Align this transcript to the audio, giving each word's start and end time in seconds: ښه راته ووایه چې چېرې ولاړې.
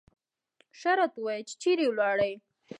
ښه 0.79 0.91
راته 0.97 1.17
ووایه 1.19 1.45
چې 1.47 1.53
چېرې 1.61 1.85
ولاړې. 1.89 2.33